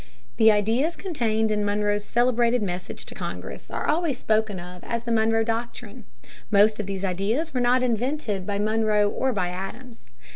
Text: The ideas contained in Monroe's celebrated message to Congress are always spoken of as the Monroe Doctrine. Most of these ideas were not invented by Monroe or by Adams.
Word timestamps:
The 0.37 0.49
ideas 0.51 0.95
contained 0.95 1.51
in 1.51 1.63
Monroe's 1.63 2.03
celebrated 2.03 2.63
message 2.63 3.05
to 3.05 3.13
Congress 3.13 3.69
are 3.69 3.85
always 3.85 4.17
spoken 4.17 4.59
of 4.59 4.83
as 4.83 5.03
the 5.03 5.11
Monroe 5.11 5.43
Doctrine. 5.43 6.05
Most 6.49 6.79
of 6.79 6.87
these 6.87 7.05
ideas 7.05 7.53
were 7.53 7.61
not 7.61 7.83
invented 7.83 8.47
by 8.47 8.57
Monroe 8.57 9.07
or 9.11 9.31
by 9.31 9.49
Adams. 9.49 10.09